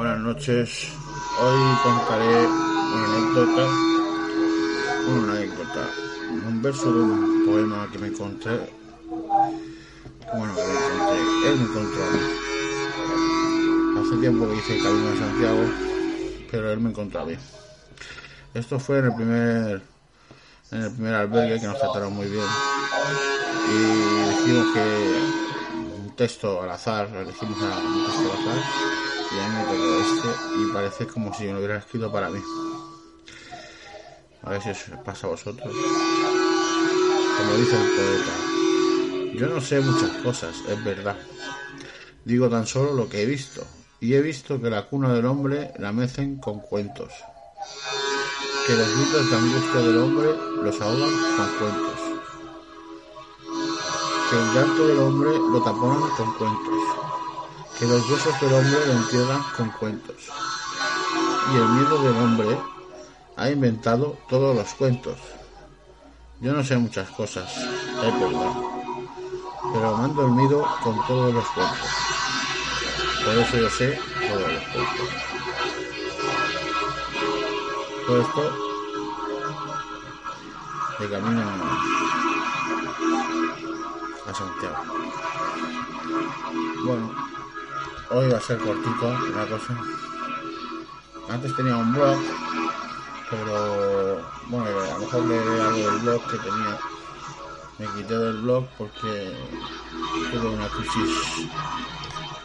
[0.00, 0.88] buenas noches.
[1.38, 3.64] Hoy contaré una anécdota,
[5.08, 5.90] una anécdota,
[6.48, 8.72] un verso de un poema que me encontré.
[9.10, 11.18] Bueno, que me encontré,
[11.50, 12.20] él me encontró a mí.
[14.00, 15.64] Hace tiempo que hice el camino de Santiago,
[16.50, 17.36] pero él me encontró a mí.
[18.54, 19.82] Esto fue en el primer,
[20.70, 22.46] en el primer albergue que nos trataron muy bien.
[23.68, 23.76] Y
[24.30, 24.82] dijimos que
[25.98, 28.99] un texto al azar, elegimos un texto al azar
[29.32, 30.28] y a mí me tocó este
[30.60, 32.40] y parece como si me lo hubiera escrito para mí.
[34.42, 35.72] A ver si os pasa a vosotros.
[37.36, 41.16] Como dice el poeta, yo no sé muchas cosas, es verdad.
[42.24, 43.66] Digo tan solo lo que he visto,
[44.00, 47.12] y he visto que la cuna del hombre la mecen con cuentos,
[48.66, 50.28] que los gritos de angustia del hombre
[50.62, 52.00] los ahogan con cuentos,
[54.30, 56.74] que el llanto del hombre lo taponan con cuentos,
[57.80, 60.16] que los huesos del hombre lo entierran con cuentos.
[61.50, 62.58] Y el miedo del hombre
[63.38, 65.16] ha inventado todos los cuentos.
[66.42, 68.52] Yo no sé muchas cosas, es verdad,
[69.72, 71.78] pero me han dormido con todos los cuentos.
[73.24, 75.08] Por eso yo sé todos los cuentos.
[78.06, 78.42] Todo esto
[80.98, 81.42] de camino
[84.26, 84.76] a Santiago.
[86.84, 87.29] Bueno,
[88.12, 89.78] Hoy va a ser cortito la cosa.
[91.28, 92.18] Antes tenía un blog,
[93.30, 96.78] pero bueno, a lo mejor leeré algo del blog que tenía.
[97.78, 99.32] Me quité del blog porque
[100.32, 101.48] tuve una crisis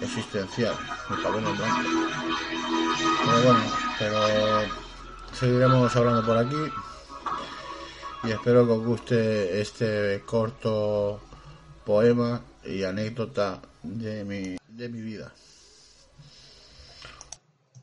[0.00, 0.74] existencial,
[1.08, 1.90] me pagó en blanco.
[3.24, 3.60] Pero bueno,
[4.00, 4.18] pero
[5.32, 6.72] seguiremos hablando por aquí
[8.24, 11.20] y espero que os guste este corto
[11.86, 15.32] poema y anécdota de mi, de mi vida.